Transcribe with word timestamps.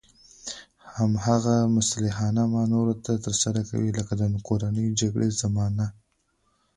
هماغه 0.95 1.55
مسلحانه 1.77 2.41
مانورونه 2.53 3.01
ترسره 3.25 3.61
کوي 3.69 3.89
لکه 3.97 4.13
د 4.19 4.21
کورنۍ 4.47 4.87
جګړې 5.01 5.29
زمانه. 5.41 5.87